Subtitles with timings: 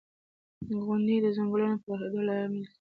[0.85, 2.69] •غونډۍ د ځنګلونو د پراخېدو لامل کېږي.